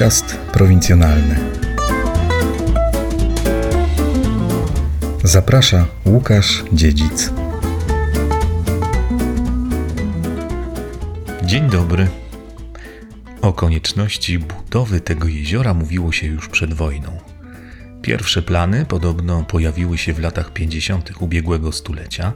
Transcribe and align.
Podcast 0.00 0.36
prowincjonalny. 0.36 1.36
Zaprasza 5.24 5.86
Łukasz 6.06 6.64
Dziedzic. 6.72 7.32
Dzień 11.44 11.70
dobry. 11.70 12.08
O 13.42 13.52
konieczności 13.52 14.38
budowy 14.38 15.00
tego 15.00 15.28
jeziora 15.28 15.74
mówiło 15.74 16.12
się 16.12 16.26
już 16.26 16.48
przed 16.48 16.74
wojną. 16.74 17.18
Pierwsze 18.02 18.42
plany 18.42 18.86
podobno 18.86 19.44
pojawiły 19.44 19.98
się 19.98 20.12
w 20.12 20.20
latach 20.20 20.52
50. 20.52 21.10
ubiegłego 21.20 21.72
stulecia. 21.72 22.32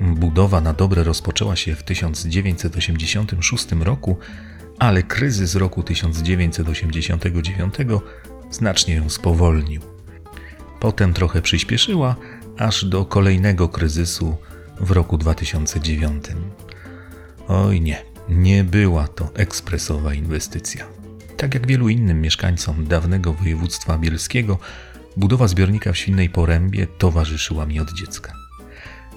Budowa 0.00 0.60
na 0.60 0.72
dobre 0.72 1.04
rozpoczęła 1.04 1.56
się 1.56 1.74
w 1.74 1.82
1986 1.82 3.66
roku, 3.80 4.18
ale 4.78 5.02
kryzys 5.02 5.54
roku 5.54 5.82
1989 5.82 7.74
znacznie 8.50 8.94
ją 8.94 9.10
spowolnił. 9.10 9.80
Potem 10.80 11.14
trochę 11.14 11.42
przyspieszyła, 11.42 12.16
aż 12.58 12.84
do 12.84 13.04
kolejnego 13.04 13.68
kryzysu 13.68 14.36
w 14.80 14.90
roku 14.90 15.18
2009. 15.18 16.24
Oj 17.48 17.80
nie, 17.80 18.02
nie 18.28 18.64
była 18.64 19.08
to 19.08 19.30
ekspresowa 19.34 20.14
inwestycja. 20.14 20.86
Tak 21.36 21.54
jak 21.54 21.66
wielu 21.66 21.88
innym 21.88 22.20
mieszkańcom 22.20 22.86
dawnego 22.86 23.32
województwa 23.32 23.98
bielskiego, 23.98 24.58
budowa 25.16 25.48
zbiornika 25.48 25.92
w 25.92 25.96
Świnnej 25.96 26.30
Porębie 26.30 26.86
towarzyszyła 26.86 27.66
mi 27.66 27.80
od 27.80 27.92
dziecka. 27.92 28.32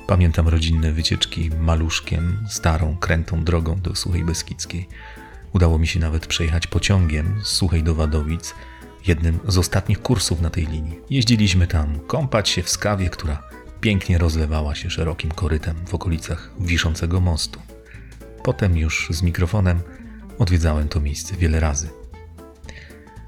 Pamiętam 0.08 0.47
rodzinne 0.47 0.91
wycieczki 0.91 1.49
maluszkiem, 1.59 2.38
starą, 2.49 2.97
krętą 2.97 3.44
drogą 3.44 3.80
do 3.81 3.95
Suchej 3.95 4.23
Beskidzkiej. 4.23 4.88
Udało 5.53 5.80
mi 5.80 5.88
się 5.88 6.00
nawet 6.00 6.28
przejechać 6.28 6.67
pociągiem 6.67 7.42
z 7.44 7.48
Suchej 7.48 7.84
do 7.84 7.95
Wadowic, 7.95 8.53
jednym 9.08 9.40
z 9.48 9.58
ostatnich 9.58 10.02
kursów 10.02 10.42
na 10.42 10.50
tej 10.50 10.67
linii. 10.67 11.00
Jeździliśmy 11.09 11.67
tam 11.67 12.00
kąpać 12.00 12.50
się 12.50 12.64
w 12.64 12.70
skawie, 12.70 13.09
która 13.09 13.44
pięknie 13.81 14.18
rozlewała 14.18 14.75
się 14.75 14.90
szerokim 14.90 15.31
korytem 15.31 15.75
w 15.88 15.94
okolicach 15.94 16.52
wiszącego 16.59 17.22
mostu. 17.22 17.59
Potem 18.44 18.78
już 18.78 19.08
z 19.12 19.22
mikrofonem 19.22 19.80
odwiedzałem 20.40 20.88
to 20.88 21.00
miejsce 21.00 21.36
wiele 21.36 21.59
razy. 21.59 21.90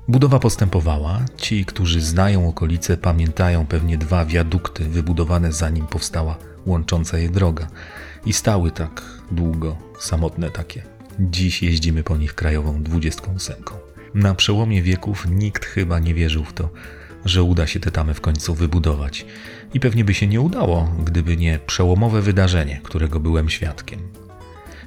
Budowa 0.07 0.39
postępowała. 0.39 1.19
Ci, 1.37 1.65
którzy 1.65 2.01
znają 2.01 2.49
okolice, 2.49 2.97
pamiętają 2.97 3.65
pewnie 3.65 3.97
dwa 3.97 4.25
wiadukty 4.25 4.85
wybudowane 4.85 5.51
zanim 5.51 5.87
powstała 5.87 6.37
łącząca 6.65 7.17
je 7.17 7.29
droga. 7.29 7.67
I 8.25 8.33
stały 8.33 8.71
tak 8.71 9.01
długo, 9.31 9.77
samotne 9.99 10.51
takie. 10.51 10.98
Dziś 11.19 11.63
jeździmy 11.63 12.03
po 12.03 12.17
nich 12.17 12.35
krajową 12.35 12.83
28. 12.83 13.55
Na 14.13 14.35
przełomie 14.35 14.81
wieków 14.81 15.27
nikt 15.29 15.65
chyba 15.65 15.99
nie 15.99 16.13
wierzył 16.13 16.43
w 16.43 16.53
to, 16.53 16.69
że 17.25 17.43
uda 17.43 17.67
się 17.67 17.79
te 17.79 17.91
tamy 17.91 18.13
w 18.13 18.21
końcu 18.21 18.55
wybudować. 18.55 19.25
I 19.73 19.79
pewnie 19.79 20.05
by 20.05 20.13
się 20.13 20.27
nie 20.27 20.41
udało, 20.41 20.95
gdyby 21.05 21.37
nie 21.37 21.59
przełomowe 21.67 22.21
wydarzenie, 22.21 22.81
którego 22.83 23.19
byłem 23.19 23.49
świadkiem. 23.49 23.99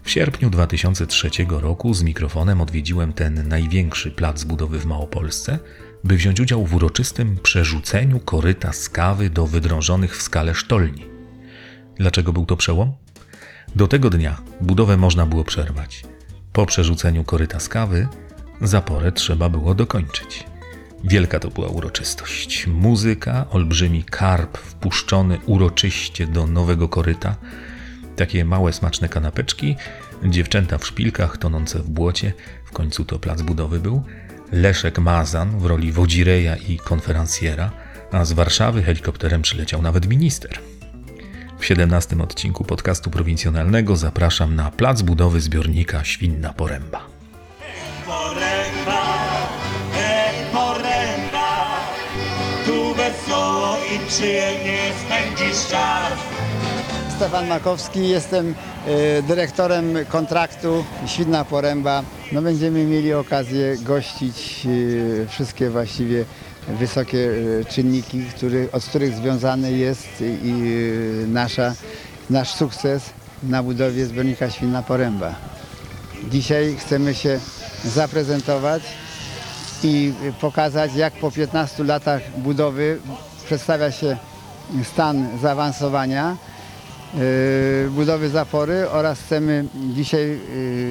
W 0.02 0.10
sierpniu 0.10 0.50
2003 0.50 1.30
roku 1.48 1.94
z 1.94 2.02
mikrofonem 2.02 2.60
odwiedziłem 2.60 3.12
ten 3.12 3.48
największy 3.48 4.10
plac 4.10 4.44
budowy 4.44 4.78
w 4.78 4.86
Małopolsce, 4.86 5.58
by 6.04 6.16
wziąć 6.16 6.40
udział 6.40 6.66
w 6.66 6.74
uroczystym 6.74 7.38
przerzuceniu 7.42 8.20
koryta 8.20 8.72
z 8.72 8.88
kawy 8.88 9.30
do 9.30 9.46
wydrążonych 9.46 10.16
w 10.16 10.22
skale 10.22 10.54
sztolni. 10.54 11.04
Dlaczego 11.96 12.32
był 12.32 12.46
to 12.46 12.56
przełom? 12.56 12.92
Do 13.76 13.88
tego 13.88 14.10
dnia 14.10 14.42
budowę 14.60 14.96
można 14.96 15.26
było 15.26 15.44
przerwać. 15.44 16.11
Po 16.52 16.66
przerzuceniu 16.66 17.24
koryta 17.24 17.60
z 17.60 17.68
kawy 17.68 18.08
zaporę 18.60 19.12
trzeba 19.12 19.48
było 19.48 19.74
dokończyć. 19.74 20.46
Wielka 21.04 21.40
to 21.40 21.50
była 21.50 21.68
uroczystość. 21.68 22.66
Muzyka, 22.66 23.46
olbrzymi 23.50 24.04
karp 24.04 24.58
wpuszczony 24.58 25.38
uroczyście 25.46 26.26
do 26.26 26.46
nowego 26.46 26.88
koryta, 26.88 27.36
takie 28.16 28.44
małe 28.44 28.72
smaczne 28.72 29.08
kanapeczki, 29.08 29.76
dziewczęta 30.24 30.78
w 30.78 30.86
szpilkach 30.86 31.36
tonące 31.36 31.78
w 31.78 31.90
błocie, 31.90 32.32
w 32.64 32.72
końcu 32.72 33.04
to 33.04 33.18
plac 33.18 33.42
budowy 33.42 33.80
był, 33.80 34.02
Leszek 34.52 34.98
Mazan 34.98 35.58
w 35.58 35.66
roli 35.66 35.92
wodzireja 35.92 36.56
i 36.56 36.78
konferencjera, 36.78 37.70
a 38.12 38.24
z 38.24 38.32
Warszawy 38.32 38.82
helikopterem 38.82 39.42
przyleciał 39.42 39.82
nawet 39.82 40.06
minister. 40.06 40.58
W 41.62 41.64
17 41.64 42.16
odcinku 42.22 42.64
podcastu 42.64 43.10
prowincjonalnego 43.10 43.96
zapraszam 43.96 44.56
na 44.56 44.70
plac 44.70 45.02
budowy 45.02 45.40
zbiornika 45.40 46.04
Świnna 46.04 46.52
Poręba. 46.52 47.00
Poręba, 48.06 49.02
poręba, 50.52 51.80
tu 52.66 52.94
wesoło 52.94 53.76
i 53.76 54.10
spędzisz. 55.06 55.56
Stefan 57.16 57.48
Makowski, 57.48 58.08
jestem 58.08 58.54
e, 58.86 59.22
dyrektorem 59.22 59.94
kontraktu 60.08 60.84
Świdna 61.06 61.44
Poręba. 61.44 62.02
No, 62.32 62.42
będziemy 62.42 62.84
mieli 62.84 63.12
okazję 63.12 63.76
gościć 63.76 64.66
e, 64.66 65.26
wszystkie 65.26 65.70
właściwie 65.70 66.24
wysokie 66.68 67.30
e, 67.60 67.64
czynniki, 67.64 68.24
który, 68.36 68.68
od 68.72 68.84
których 68.84 69.14
związany 69.14 69.72
jest 69.72 70.08
i 70.20 70.74
e, 71.24 71.26
nasza, 71.26 71.74
nasz 72.30 72.54
sukces 72.54 73.10
na 73.42 73.62
budowie 73.62 74.06
zbiornika 74.06 74.50
Świnna 74.50 74.82
Poręba. 74.82 75.34
Dzisiaj 76.30 76.76
chcemy 76.78 77.14
się 77.14 77.40
zaprezentować 77.84 78.82
i 79.82 80.12
pokazać, 80.40 80.94
jak 80.94 81.12
po 81.14 81.30
15 81.30 81.84
latach 81.84 82.22
budowy 82.38 82.98
przedstawia 83.46 83.90
się 83.90 84.16
stan 84.84 85.28
zaawansowania 85.42 86.36
yy, 87.14 87.20
budowy 87.90 88.28
zapory 88.28 88.90
oraz 88.90 89.20
chcemy 89.20 89.64
dzisiaj 89.94 90.40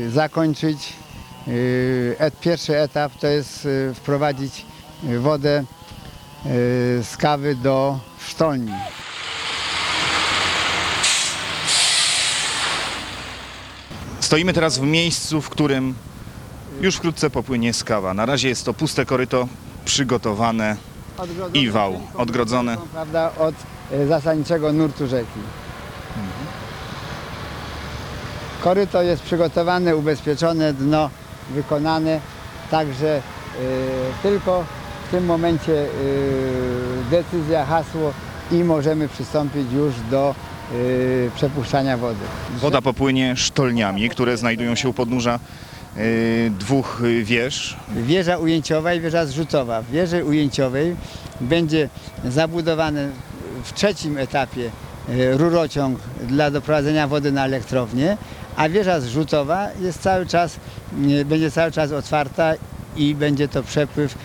zakończyć 0.09 0.93
pierwszy 2.41 2.77
etap, 2.77 3.11
to 3.19 3.27
jest 3.27 3.67
wprowadzić 3.95 4.65
wodę 5.03 5.63
yy, 6.45 6.51
z 7.03 7.17
kawy 7.17 7.55
do 7.55 7.99
sztolni. 8.27 8.73
Stoimy 14.19 14.53
teraz 14.53 14.77
w 14.77 14.81
miejscu, 14.81 15.41
w 15.41 15.49
którym 15.49 15.95
już 16.81 16.95
wkrótce 16.95 17.29
popłynie 17.29 17.73
skawa. 17.73 18.13
Na 18.13 18.25
razie 18.25 18.49
jest 18.49 18.65
to 18.65 18.73
puste 18.73 19.05
koryto 19.05 19.47
przygotowane. 19.85 20.77
Odgrodzone 21.17 21.59
I 21.59 21.69
wał, 21.69 21.91
bryłą, 21.91 22.87
Prawda, 22.91 23.31
od 23.39 23.55
yy, 23.91 24.07
zasadniczego 24.07 24.73
nurtu 24.73 25.07
rzeki. 25.07 25.39
Koryto 28.63 29.01
jest 29.01 29.23
przygotowane, 29.23 29.95
ubezpieczone, 29.95 30.73
dno 30.73 31.09
wykonane, 31.49 32.19
także 32.71 33.21
yy, 33.59 33.61
tylko 34.23 34.65
w 35.11 35.13
tym 35.13 35.25
momencie 35.25 35.71
yy, 35.71 35.87
decyzja, 37.11 37.65
hasło 37.65 38.13
i 38.51 38.63
możemy 38.63 39.07
przystąpić 39.07 39.71
już 39.73 39.93
do 40.11 40.35
yy, 40.73 41.31
przepuszczania 41.35 41.97
wody. 41.97 42.19
Woda 42.57 42.81
popłynie 42.81 43.35
sztolniami, 43.35 44.09
które 44.09 44.37
znajdują 44.37 44.75
się 44.75 44.89
u 44.89 44.93
podnóża 44.93 45.39
y, 45.97 46.51
dwóch 46.59 47.01
y, 47.03 47.23
wież. 47.23 47.77
Wieża 47.95 48.37
ujęciowa 48.37 48.93
i 48.93 49.01
wieża 49.01 49.25
zrzutowa. 49.25 49.81
W 49.81 49.89
wieży 49.91 50.25
ujęciowej 50.25 50.95
będzie 51.41 51.89
zabudowany 52.25 53.09
w 53.63 53.73
trzecim 53.73 54.17
etapie 54.17 54.69
rurociąg 55.31 55.99
dla 56.27 56.51
doprowadzenia 56.51 57.07
wody 57.07 57.31
na 57.31 57.45
elektrownię, 57.45 58.17
a 58.55 58.69
wieża 58.69 58.99
zrzutowa 58.99 59.67
jest 59.81 60.01
cały 60.01 60.25
czas, 60.25 60.55
będzie 61.25 61.51
cały 61.51 61.71
czas 61.71 61.91
otwarta 61.91 62.53
i 62.95 63.15
będzie 63.15 63.47
to 63.47 63.63
przepływ 63.63 64.15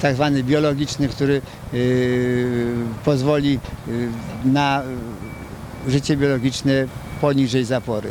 tak 0.00 0.14
zwany 0.14 0.42
biologiczny, 0.42 1.08
który 1.08 1.36
e, 1.36 1.76
pozwoli 3.04 3.58
e, 3.88 3.90
na 4.48 4.82
życie 5.88 6.16
biologiczne 6.16 6.72
poniżej 7.20 7.64
zapory. 7.64 8.08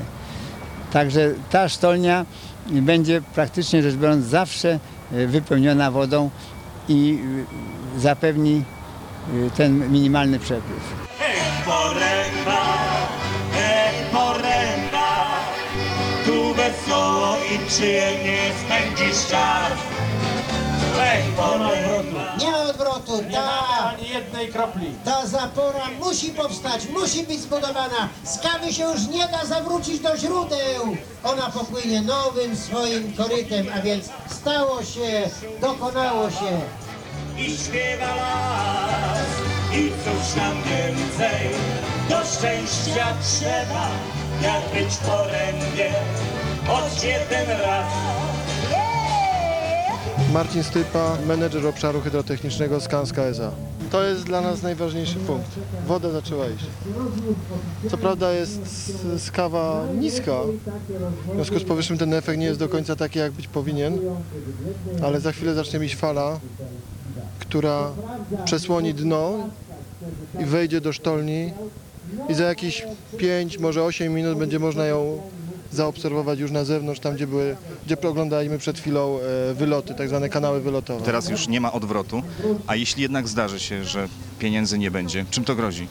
Także 0.92 1.34
ta 1.50 1.70
sztolnia 1.70 2.25
będzie 2.70 3.22
praktycznie 3.36 3.84
rzecz 3.84 3.96
biorąc 3.96 4.25
zawsze 4.25 4.80
wypełniona 5.12 5.92
wodą 5.92 6.30
i 6.90 7.20
zapewni 7.98 8.64
ten 9.58 9.92
minimalny 9.92 10.40
przepływ. 10.40 10.84
Tu 16.25 16.54
wesoło 16.54 17.38
i 17.56 17.68
przyjemnie 17.68 18.38
spędzisz 18.66 19.28
czas. 19.28 19.74
Ej, 21.04 21.24
poręba. 21.38 22.36
Nie 22.40 22.52
ma 22.52 22.58
odwrotu. 22.64 23.24
Ta, 23.34 23.68
ani 23.90 24.10
jednej 24.10 24.48
kropli. 24.48 24.96
ta 25.06 25.26
zapora 25.28 25.86
musi 26.00 26.30
powstać, 26.32 26.88
musi 26.88 27.24
być 27.24 27.40
zbudowana. 27.42 28.10
Z 28.24 28.40
kawy 28.40 28.74
się 28.74 28.84
już 28.84 29.08
nie 29.08 29.28
da 29.28 29.46
zawrócić 29.46 30.00
do 30.00 30.18
źródeł. 30.18 30.98
Ona 31.24 31.50
popłynie 31.52 32.02
nowym 32.02 32.56
swoim 32.58 33.14
korytem, 33.18 33.66
a 33.78 33.82
więc 33.82 34.10
stało 34.30 34.84
się, 34.84 35.30
dokonało 35.62 36.30
się. 36.30 36.62
i 37.38 37.58
śpiewa 37.58 38.16
las. 38.16 39.28
I 39.74 39.92
cóż 40.04 40.36
nam 40.36 40.56
więcej, 40.64 41.50
do 42.10 42.18
szczęścia 42.26 43.08
trzeba, 43.24 43.88
jak 44.42 44.84
być 44.84 44.94
w 44.94 44.98
porębie, 44.98 45.94
choć 46.68 47.04
jeden 47.04 47.50
raz. 47.62 47.86
Marcin 50.34 50.64
Stypa, 50.64 51.18
menedżer 51.28 51.68
obszaru 51.68 52.02
hydrotechnicznego 52.02 52.82
Skanska 52.82 53.24
SA. 53.24 53.52
To 53.92 54.04
jest 54.04 54.24
dla 54.24 54.42
nas 54.42 54.62
najważniejszy 54.62 55.16
punkt. 55.16 55.52
Woda 55.88 56.10
zaczęła 56.10 56.46
iść. 56.48 56.66
Co 57.92 57.98
prawda 57.98 58.32
jest 58.32 58.62
skawa 59.18 59.86
niska, 60.00 60.40
w 61.32 61.36
związku 61.36 61.60
z 61.60 61.64
powyższym 61.64 61.98
ten 61.98 62.14
efekt 62.14 62.40
nie 62.40 62.46
jest 62.46 62.60
do 62.60 62.70
końca 62.70 62.96
taki, 62.96 63.20
jak 63.20 63.32
być 63.32 63.48
powinien, 63.48 64.00
ale 65.04 65.20
za 65.20 65.32
chwilę 65.32 65.54
zacznie 65.54 65.86
iść 65.86 65.96
fala, 65.96 66.40
która 67.40 67.92
przesłoni 68.46 68.94
dno 68.94 69.34
i 70.40 70.46
wejdzie 70.46 70.82
do 70.82 70.94
sztolni 70.94 71.54
i 72.30 72.34
za 72.34 72.44
jakieś 72.44 72.86
5, 73.18 73.60
może 73.60 73.84
8 73.84 74.14
minut 74.14 74.38
będzie 74.38 74.60
można 74.60 74.86
ją 74.86 75.22
zaobserwować 75.75 76.40
już 76.40 76.52
na 76.52 76.66
zewnątrz, 76.66 77.00
tam 77.00 77.16
gdzie, 77.16 77.28
były, 77.28 77.56
gdzie 77.86 78.02
oglądaliśmy 78.02 78.58
przed 78.58 78.80
chwilą 78.80 79.20
e, 79.20 79.54
wyloty, 79.54 79.94
tak 79.94 80.10
zwane 80.10 80.30
kanały 80.30 80.62
wylotowe. 80.62 81.06
Teraz 81.06 81.30
już 81.30 81.48
nie 81.48 81.62
ma 81.62 81.72
odwrotu, 81.72 82.22
a 82.68 82.75
jeśli 82.75 83.02
jednak 83.02 83.28
zdarzy 83.28 83.60
się, 83.60 83.84
że 83.84 84.08
pieniędzy 84.40 84.78
nie 84.78 84.92
będzie, 84.92 85.25
czym 85.31 85.44
to 85.44 85.56
grozi? 85.56 85.88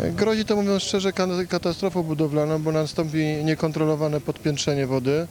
E, 0.00 0.10
Grozi 0.12 0.44
to 0.44 0.56
mówiąc 0.56 0.82
szczerze 0.82 1.12
katastrofą 1.48 2.02
budowlaną, 2.02 2.62
bo 2.62 2.72
nastąpi 2.72 3.18
niekontrolowane 3.44 4.20
podpiętrzenie 4.20 4.86
wody. 4.86 5.26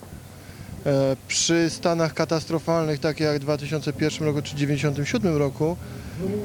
E, 0.85 1.15
Przy 1.27 1.69
stanach 1.69 2.13
katastrofalnych, 2.13 2.99
takie 2.99 3.23
jak 3.23 3.37
w 3.37 3.39
2001 3.41 4.27
roku 4.27 4.41
czy 4.41 4.53
1997 4.55 5.37
roku, 5.37 5.77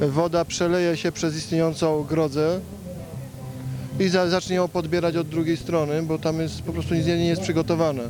woda 0.01 0.45
przeleje 0.45 0.97
się 0.97 1.13
przez 1.13 1.37
istniejącą 1.37 2.03
grodzę 2.05 2.61
i 4.01 4.09
za, 4.09 4.29
zacznie 4.29 4.57
ją 4.57 4.69
podbierać 4.69 5.17
od 5.17 5.29
drugiej 5.29 5.57
strony, 5.57 6.03
bo 6.03 6.19
tam 6.19 6.41
jest 6.41 6.63
po 6.63 6.73
prostu 6.73 6.95
nic 6.95 7.07
nie 7.07 7.27
jest 7.27 7.43
przygotowane. 7.43 8.03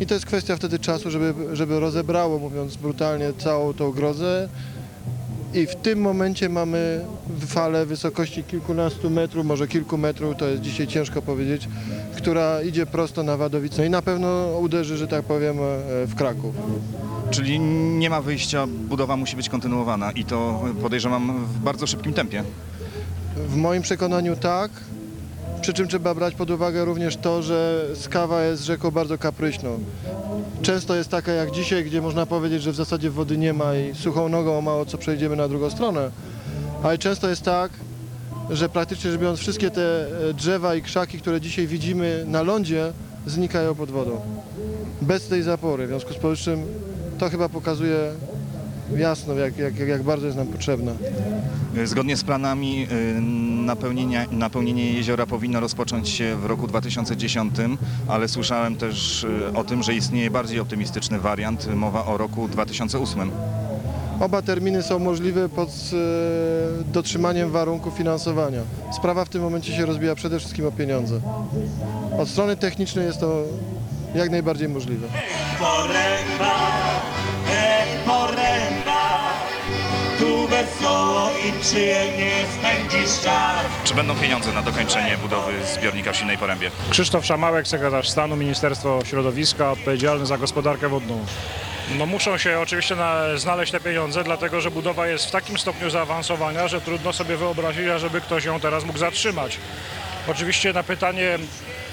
I 0.00 0.06
to 0.06 0.14
jest 0.14 0.26
kwestia 0.26 0.56
wtedy 0.56 0.78
czasu, 0.78 1.10
żeby, 1.10 1.56
żeby 1.56 1.80
rozebrało, 1.80 2.38
mówiąc 2.38 2.76
brutalnie, 2.76 3.32
całą 3.38 3.74
tą 3.74 3.92
grodzę 3.92 4.48
i 5.54 5.66
w 5.66 5.76
tym 5.76 6.00
momencie 6.00 6.48
mamy 6.48 7.04
falę 7.46 7.86
wysokości 7.86 8.44
kilkunastu 8.44 9.10
metrów, 9.10 9.46
może 9.46 9.68
kilku 9.68 9.98
metrów, 9.98 10.36
to 10.36 10.46
jest 10.46 10.62
dzisiaj 10.62 10.86
ciężko 10.86 11.22
powiedzieć, 11.22 11.68
która 12.16 12.62
idzie 12.62 12.86
prosto 12.86 13.22
na 13.22 13.36
Wadowicę 13.36 13.86
i 13.86 13.90
na 13.90 14.02
pewno 14.02 14.58
uderzy, 14.60 14.96
że 14.96 15.08
tak 15.08 15.24
powiem, 15.24 15.56
e, 15.58 16.06
w 16.06 16.14
Kraków. 16.14 16.54
Czyli 17.30 17.60
nie 17.98 18.10
ma 18.10 18.22
wyjścia, 18.22 18.66
budowa 18.66 19.16
musi 19.16 19.36
być 19.36 19.48
kontynuowana 19.48 20.10
i 20.10 20.24
to 20.24 20.64
podejrzewam 20.82 21.44
w 21.46 21.58
bardzo 21.58 21.86
szybkim 21.86 22.12
tempie. 22.12 22.44
W 23.48 23.56
moim 23.56 23.82
przekonaniu 23.82 24.36
tak, 24.36 24.70
przy 25.60 25.72
czym 25.72 25.88
trzeba 25.88 26.14
brać 26.14 26.34
pod 26.34 26.50
uwagę 26.50 26.84
również 26.84 27.16
to, 27.16 27.42
że 27.42 27.86
Skawa 27.94 28.42
jest 28.42 28.64
rzeką 28.64 28.90
bardzo 28.90 29.18
kapryśną. 29.18 29.78
Często 30.62 30.94
jest 30.94 31.10
taka 31.10 31.32
jak 31.32 31.50
dzisiaj, 31.50 31.84
gdzie 31.84 32.02
można 32.02 32.26
powiedzieć, 32.26 32.62
że 32.62 32.72
w 32.72 32.74
zasadzie 32.74 33.10
wody 33.10 33.38
nie 33.38 33.52
ma 33.52 33.74
i 33.76 33.94
suchą 33.94 34.28
nogą 34.28 34.58
o 34.58 34.60
mało 34.60 34.86
co 34.86 34.98
przejdziemy 34.98 35.36
na 35.36 35.48
drugą 35.48 35.70
stronę. 35.70 36.10
Ale 36.82 36.98
często 36.98 37.28
jest 37.28 37.42
tak, 37.42 37.70
że 38.50 38.68
praktycznie 38.68 39.10
rzecz 39.10 39.20
biorąc 39.20 39.40
wszystkie 39.40 39.70
te 39.70 40.06
e, 40.30 40.34
drzewa 40.34 40.74
i 40.74 40.82
krzaki, 40.82 41.18
które 41.18 41.40
dzisiaj 41.40 41.66
widzimy 41.66 42.24
na 42.26 42.42
lądzie, 42.42 42.92
znikają 43.26 43.74
pod 43.74 43.90
wodą. 43.90 44.20
Bez 45.02 45.28
tej 45.28 45.42
zapory. 45.42 45.86
W 45.86 45.88
związku 45.88 46.14
z 46.14 46.16
powyższym 46.16 46.62
to 47.18 47.30
chyba 47.30 47.48
pokazuje 47.48 48.12
jasno, 48.96 49.34
jak, 49.34 49.58
jak, 49.58 49.78
jak 49.78 50.02
bardzo 50.02 50.26
jest 50.26 50.38
nam 50.38 50.46
potrzebna. 50.46 50.92
Zgodnie 51.84 52.16
z 52.16 52.24
planami 52.24 52.86
y, 52.92 53.20
napełnienia, 53.66 54.26
napełnienie 54.30 54.92
jeziora 54.92 55.26
powinno 55.26 55.60
rozpocząć 55.60 56.08
się 56.08 56.36
w 56.36 56.44
roku 56.44 56.66
2010, 56.66 57.54
ale 58.08 58.28
słyszałem 58.28 58.76
też 58.76 59.24
y, 59.24 59.52
o 59.54 59.64
tym, 59.64 59.82
że 59.82 59.94
istnieje 59.94 60.30
bardziej 60.30 60.60
optymistyczny 60.60 61.18
wariant, 61.18 61.74
mowa 61.74 62.06
o 62.06 62.16
roku 62.16 62.48
2008. 62.48 63.30
Oba 64.20 64.42
terminy 64.42 64.82
są 64.82 64.98
możliwe 64.98 65.48
pod 65.48 65.68
e, 65.68 66.92
dotrzymaniem 66.92 67.50
warunków 67.50 67.94
finansowania. 67.94 68.60
Sprawa 68.92 69.24
w 69.24 69.28
tym 69.28 69.42
momencie 69.42 69.72
się 69.72 69.86
rozbija 69.86 70.14
przede 70.14 70.38
wszystkim 70.38 70.66
o 70.66 70.72
pieniądze. 70.72 71.20
Od 72.18 72.28
strony 72.28 72.56
technicznej 72.56 73.06
jest 73.06 73.20
to 73.20 73.42
jak 74.14 74.30
najbardziej 74.30 74.68
możliwe. 74.68 75.08
Wesoło 80.56 81.30
i 81.48 81.60
przyjemnie 81.60 82.30
spędzisz 82.58 83.20
czas. 83.20 83.64
Czy 83.84 83.94
będą 83.94 84.14
pieniądze 84.14 84.52
na 84.52 84.62
dokończenie 84.62 85.16
budowy 85.22 85.52
zbiornika 85.74 86.12
w 86.12 86.16
Silnej 86.16 86.38
Porębie? 86.38 86.70
Krzysztof 86.90 87.26
Szamałek, 87.26 87.68
sekretarz 87.68 88.08
stanu, 88.10 88.36
Ministerstwo 88.36 89.00
Środowiska, 89.04 89.70
odpowiedzialny 89.72 90.26
za 90.26 90.38
gospodarkę 90.38 90.88
wodną. 90.88 91.24
No 91.98 92.06
muszą 92.06 92.38
się 92.38 92.60
oczywiście 92.60 92.96
na, 92.96 93.36
znaleźć 93.36 93.72
te 93.72 93.80
pieniądze, 93.80 94.24
dlatego 94.24 94.60
że 94.60 94.70
budowa 94.70 95.06
jest 95.06 95.26
w 95.26 95.30
takim 95.30 95.58
stopniu 95.58 95.90
zaawansowania, 95.90 96.68
że 96.68 96.80
trudno 96.80 97.12
sobie 97.12 97.36
wyobrazić, 97.36 97.84
żeby 97.96 98.20
ktoś 98.20 98.44
ją 98.44 98.60
teraz 98.60 98.84
mógł 98.84 98.98
zatrzymać. 98.98 99.58
Oczywiście 100.28 100.72
na 100.72 100.82
pytanie, 100.82 101.38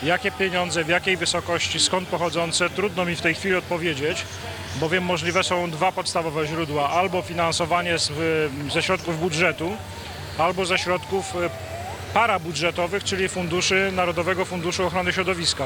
jakie 0.03 0.31
pieniądze, 0.31 0.83
w 0.83 0.89
jakiej 0.89 1.17
wysokości, 1.17 1.79
skąd 1.79 2.07
pochodzące, 2.07 2.69
trudno 2.69 3.05
mi 3.05 3.15
w 3.15 3.21
tej 3.21 3.35
chwili 3.35 3.55
odpowiedzieć, 3.55 4.25
bowiem 4.79 5.03
możliwe 5.03 5.43
są 5.43 5.71
dwa 5.71 5.91
podstawowe 5.91 6.47
źródła. 6.47 6.89
Albo 6.89 7.21
finansowanie 7.21 7.97
z, 7.97 8.11
ze 8.73 8.83
środków 8.83 9.19
budżetu, 9.19 9.77
albo 10.37 10.65
ze 10.65 10.77
środków 10.77 11.35
e, 11.35 11.49
parabudżetowych, 12.13 13.03
czyli 13.03 13.29
funduszy 13.29 13.91
Narodowego 13.91 14.45
Funduszu 14.45 14.85
Ochrony 14.85 15.13
Środowiska. 15.13 15.65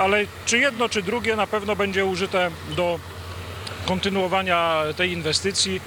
Ale 0.00 0.24
czy 0.46 0.58
jedno, 0.58 0.88
czy 0.88 1.02
drugie 1.02 1.36
na 1.36 1.46
pewno 1.46 1.76
będzie 1.76 2.04
użyte 2.04 2.50
do 2.76 2.98
kontynuowania 3.86 4.82
tej 4.96 5.12
inwestycji. 5.12 5.80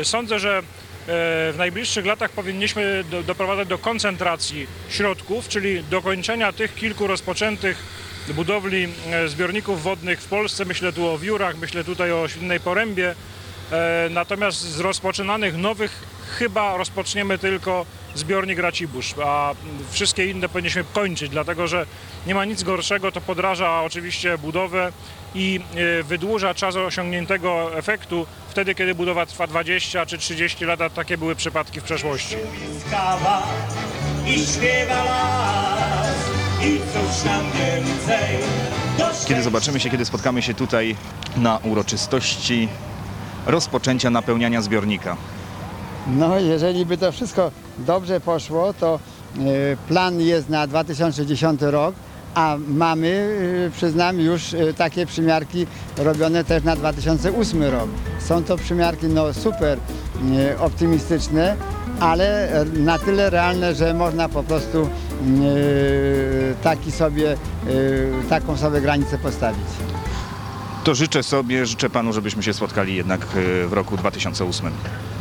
E, 0.00 0.04
Sądzę, 0.04 0.38
że 0.38 0.62
w 1.06 1.54
najbliższych 1.58 2.06
latach 2.06 2.30
powinniśmy 2.30 3.04
do, 3.10 3.22
doprowadzać 3.22 3.68
do 3.68 3.78
koncentracji 3.78 4.66
środków, 4.88 5.48
czyli 5.48 5.84
dokończenia 5.84 6.52
tych 6.52 6.74
kilku 6.74 7.06
rozpoczętych 7.06 7.76
budowli 8.28 8.88
e, 9.10 9.28
zbiorników 9.28 9.82
wodnych 9.82 10.20
w 10.20 10.28
Polsce. 10.28 10.64
Myślę 10.64 10.92
tu 10.92 11.08
o 11.08 11.18
Wiórach, 11.18 11.56
myślę 11.58 11.84
tutaj 11.84 12.12
o 12.12 12.28
Świnnej 12.28 12.60
Porębie. 12.60 13.14
E, 13.72 14.08
Natomiast 14.10 14.60
z 14.60 14.80
rozpoczynanych 14.80 15.56
nowych 15.56 16.02
chyba 16.38 16.76
rozpoczniemy 16.76 17.38
tylko 17.38 17.86
zbiornik 18.14 18.58
Racibórz, 18.58 19.14
a 19.24 19.52
wszystkie 19.90 20.30
inne 20.30 20.48
powinniśmy 20.48 20.84
kończyć, 20.92 21.28
dlatego 21.30 21.66
że 21.66 21.86
nie 22.26 22.34
ma 22.34 22.44
nic 22.44 22.62
gorszego, 22.62 23.12
to 23.12 23.20
podraża 23.20 23.82
oczywiście 23.82 24.38
budowę 24.38 24.92
i 25.34 25.60
e, 26.00 26.02
wydłuża 26.02 26.54
czas 26.54 26.76
osiągniętego 26.76 27.78
efektu 27.78 28.26
wtedy, 28.48 28.74
kiedy 28.74 28.94
budowa 28.94 29.26
trwa 29.26 29.46
20 29.46 30.06
czy 30.06 30.18
30 30.18 30.64
lat, 30.64 30.80
a 30.80 30.90
takie 30.90 31.18
były 31.18 31.36
przypadki 31.36 31.80
w 31.80 31.84
przeszłości. 31.84 32.36
Kiedy 39.28 39.42
zobaczymy 39.42 39.80
się, 39.80 39.90
kiedy 39.90 40.04
spotkamy 40.04 40.42
się 40.42 40.54
tutaj 40.54 40.96
na 41.36 41.58
uroczystości 41.58 42.68
rozpoczęcia 43.46 44.10
napełniania 44.10 44.62
zbiornika? 44.62 45.16
No, 46.06 46.38
jeżeli 46.38 46.86
by 46.86 46.98
to 46.98 47.12
wszystko 47.12 47.50
dobrze 47.78 48.20
poszło, 48.20 48.72
to 48.72 48.98
e, 49.38 49.40
plan 49.88 50.20
jest 50.20 50.48
na 50.48 50.66
2010 50.66 51.60
rok, 51.62 51.94
a 52.34 52.56
mamy, 52.68 53.38
e, 53.66 53.70
przyznam, 53.70 54.20
już 54.20 54.54
e, 54.54 54.74
takie 54.74 55.06
przymiarki 55.06 55.66
robione 55.98 56.44
też 56.44 56.64
na 56.64 56.76
2008 56.76 57.62
rok. 57.62 57.88
Są 58.20 58.44
to 58.44 58.56
przymiarki 58.56 59.06
no, 59.06 59.34
super 59.34 59.78
optymistyczne, 60.60 61.56
ale 62.00 62.48
na 62.74 62.98
tyle 62.98 63.30
realne, 63.30 63.74
że 63.74 63.94
można 63.94 64.28
po 64.28 64.42
prostu 64.42 64.88
taki 66.62 66.92
sobie, 66.92 67.36
taką 68.28 68.56
sobie 68.56 68.80
granicę 68.80 69.18
postawić. 69.18 69.66
To 70.84 70.94
życzę 70.94 71.22
sobie, 71.22 71.66
życzę 71.66 71.90
panu, 71.90 72.12
żebyśmy 72.12 72.42
się 72.42 72.54
spotkali 72.54 72.94
jednak 72.94 73.20
e, 73.20 73.66
w 73.66 73.72
roku 73.72 73.96
2008. 73.96 74.70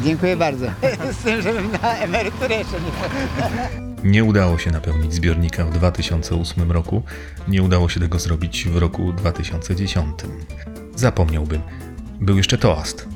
Dziękuję 0.03 0.38
bardzo. 0.38 0.65
Z 1.20 1.24
tym, 1.24 1.41
żebym 1.41 1.72
na 1.72 1.96
emeryturę 1.98 2.56
jeszcze 2.56 2.77
nie 2.82 4.12
Nie 4.12 4.24
udało 4.24 4.58
się 4.58 4.72
napełnić 4.72 5.13
zbiornika 5.13 5.65
w 5.65 5.74
2008 5.74 6.72
roku, 6.72 7.03
nie 7.48 7.63
udało 7.63 7.89
się 7.89 8.00
tego 8.00 8.20
zrobić 8.20 8.68
w 8.68 8.77
roku 8.77 9.13
2010. 9.13 10.06
Zapomniałbym. 10.96 11.62
Był 12.22 12.38
jeszcze 12.38 12.58
toast. 12.58 13.08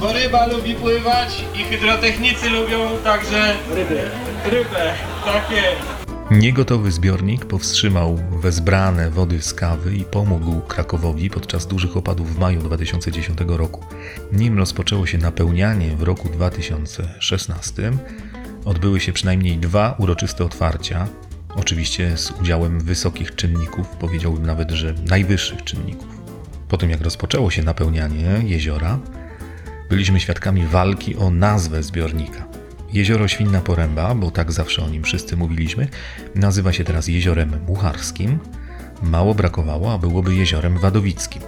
bo 0.00 0.12
ryba 0.12 0.46
lubi 0.46 0.74
pływać 0.74 1.44
i 1.54 1.64
hydrotechnicy 1.64 2.50
lubią 2.50 2.78
także 3.04 3.54
rybę. 3.74 4.10
Rybę, 4.44 4.94
tak 5.24 5.50
jest. 5.50 5.99
Niegotowy 6.30 6.92
zbiornik 6.92 7.44
powstrzymał 7.44 8.18
wezbrane 8.30 9.10
wody 9.10 9.42
z 9.42 9.54
kawy 9.54 9.96
i 9.96 10.04
pomógł 10.04 10.60
Krakowowi 10.60 11.30
podczas 11.30 11.66
dużych 11.66 11.96
opadów 11.96 12.34
w 12.34 12.38
maju 12.38 12.62
2010 12.62 13.38
roku. 13.46 13.84
Nim 14.32 14.58
rozpoczęło 14.58 15.06
się 15.06 15.18
napełnianie 15.18 15.96
w 15.96 16.02
roku 16.02 16.28
2016, 16.28 17.92
odbyły 18.64 19.00
się 19.00 19.12
przynajmniej 19.12 19.58
dwa 19.58 19.94
uroczyste 19.98 20.44
otwarcia, 20.44 21.08
oczywiście 21.56 22.16
z 22.16 22.30
udziałem 22.30 22.80
wysokich 22.80 23.34
czynników, 23.34 23.88
powiedziałbym 23.88 24.46
nawet, 24.46 24.70
że 24.70 24.94
najwyższych 25.08 25.64
czynników. 25.64 26.08
Po 26.68 26.76
tym 26.76 26.90
jak 26.90 27.00
rozpoczęło 27.00 27.50
się 27.50 27.62
napełnianie 27.62 28.42
jeziora, 28.44 28.98
byliśmy 29.88 30.20
świadkami 30.20 30.66
walki 30.66 31.16
o 31.16 31.30
nazwę 31.30 31.82
zbiornika. 31.82 32.59
Jezioro 32.92 33.28
Świnna 33.28 33.60
Poręba, 33.60 34.14
bo 34.14 34.30
tak 34.30 34.52
zawsze 34.52 34.82
o 34.82 34.88
nim 34.88 35.02
wszyscy 35.02 35.36
mówiliśmy, 35.36 35.88
nazywa 36.34 36.72
się 36.72 36.84
teraz 36.84 37.08
Jeziorem 37.08 37.52
Mucharskim. 37.68 38.38
Mało 39.02 39.34
brakowało, 39.34 39.92
a 39.92 39.98
byłoby 39.98 40.34
Jeziorem 40.34 40.78
Wadowickim. 40.78 41.42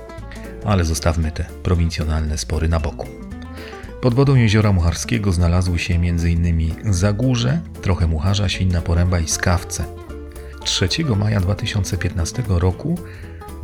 Ale 0.65 0.85
zostawmy 0.85 1.31
te 1.31 1.45
prowincjonalne 1.63 2.39
spory 2.39 2.69
na 2.69 2.81
boku. 2.81 3.07
Pod 4.01 4.15
wodą 4.15 4.35
Jeziora 4.35 4.73
Mucharskiego 4.73 5.33
znalazły 5.33 5.79
się 5.79 5.95
m.in. 5.95 6.75
Zagórze, 6.95 7.61
trochę 7.83 8.07
Mucharza, 8.07 8.49
Świnna 8.49 8.81
Poręba 8.81 9.21
i 9.21 9.29
Skawce. 9.29 9.85
3 10.65 10.89
maja 11.17 11.41
2015 11.41 12.43
roku 12.49 12.99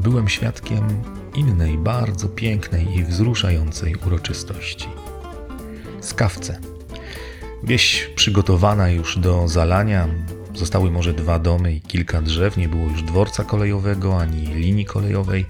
byłem 0.01 0.29
świadkiem 0.29 1.03
innej, 1.35 1.79
bardzo 1.79 2.29
pięknej 2.29 2.97
i 2.97 3.05
wzruszającej 3.05 3.97
uroczystości. 4.07 4.89
Skawce. 6.01 6.78
Wieś 7.63 8.11
przygotowana 8.15 8.91
już 8.91 9.19
do 9.19 9.49
zalania. 9.49 10.09
Zostały 10.55 10.91
może 10.91 11.13
dwa 11.13 11.39
domy 11.39 11.75
i 11.75 11.81
kilka 11.81 12.23
drzew. 12.23 12.57
Nie 12.57 12.69
było 12.69 12.83
już 12.83 13.03
dworca 13.03 13.45
kolejowego 13.45 14.21
ani 14.21 14.47
linii 14.47 14.85
kolejowej. 14.85 15.47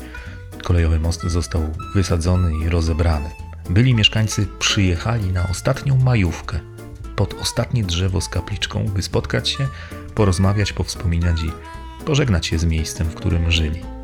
Kolejowy 0.65 1.01
most 1.01 1.23
został 1.23 1.63
wysadzony 1.95 2.53
i 2.65 2.69
rozebrany. 2.69 3.31
Byli 3.71 3.95
mieszkańcy 3.95 4.47
przyjechali 4.59 5.33
na 5.33 5.49
ostatnią 5.49 5.97
majówkę 5.97 6.61
pod 7.17 7.35
ostatnie 7.35 7.85
drzewo 7.85 8.21
z 8.21 8.29
kapliczką, 8.29 8.85
by 8.85 9.03
spotkać 9.03 9.49
się, 9.49 9.69
porozmawiać, 10.15 10.73
powspominać 10.73 11.43
i 11.43 11.51
pożegnać 12.05 12.47
się 12.47 12.59
z 12.59 12.65
miejscem, 12.65 13.07
w 13.07 13.15
którym 13.15 13.51
żyli. 13.51 13.98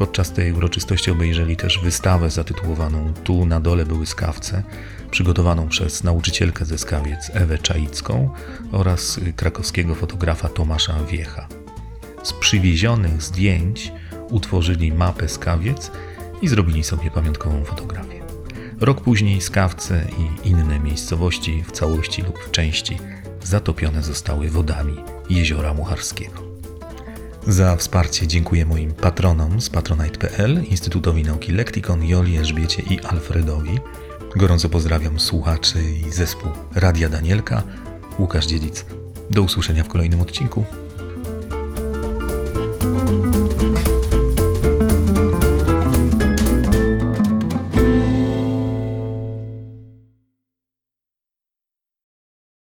Podczas 0.00 0.32
tej 0.32 0.52
uroczystości 0.52 1.10
obejrzeli 1.10 1.56
też 1.56 1.78
wystawę 1.78 2.30
zatytułowaną 2.30 3.12
Tu 3.24 3.46
na 3.46 3.60
dole 3.60 3.86
były 3.86 4.06
skawce, 4.06 4.62
przygotowaną 5.10 5.68
przez 5.68 6.04
nauczycielkę 6.04 6.64
ze 6.64 6.78
Skawiec 6.78 7.30
Ewę 7.34 7.58
Czaicką 7.58 8.30
oraz 8.72 9.20
krakowskiego 9.36 9.94
fotografa 9.94 10.48
Tomasza 10.48 11.04
Wiecha. 11.04 11.48
Z 12.22 12.32
przywiezionych 12.32 13.22
zdjęć 13.22 13.92
utworzyli 14.30 14.92
mapę 14.92 15.28
Skawiec 15.28 15.90
i 16.42 16.48
zrobili 16.48 16.84
sobie 16.84 17.10
pamiątkową 17.10 17.64
fotografię. 17.64 18.20
Rok 18.80 19.00
później 19.00 19.40
Skawce 19.40 20.06
i 20.18 20.48
inne 20.48 20.80
miejscowości 20.80 21.64
w 21.66 21.72
całości 21.72 22.22
lub 22.22 22.38
w 22.38 22.50
części 22.50 22.98
zatopione 23.44 24.02
zostały 24.02 24.48
wodami 24.48 24.96
jeziora 25.30 25.74
Mucharskiego. 25.74 26.49
Za 27.46 27.76
wsparcie 27.76 28.26
dziękuję 28.26 28.66
moim 28.66 28.94
patronom 28.94 29.60
z 29.60 29.70
patronite.pl, 29.70 30.64
Instytutowi 30.64 31.22
Nauki 31.22 31.52
Lektikon, 31.52 32.04
Joli, 32.04 32.36
Elżbiecie 32.36 32.82
i 32.82 33.00
Alfredowi. 33.00 33.78
Gorąco 34.36 34.68
pozdrawiam 34.68 35.20
słuchaczy 35.20 35.78
i 36.06 36.10
zespół 36.10 36.52
Radia 36.74 37.08
Danielka, 37.08 37.62
Łukasz 38.18 38.46
Dziedzic. 38.46 38.84
Do 39.30 39.42
usłyszenia 39.42 39.84
w 39.84 39.88
kolejnym 39.88 40.20
odcinku. 40.20 40.64